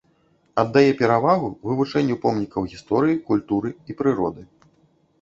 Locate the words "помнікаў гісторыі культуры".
2.25-3.69